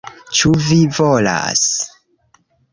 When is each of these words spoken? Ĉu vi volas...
Ĉu 0.37 0.53
vi 0.67 0.77
volas... 1.01 1.63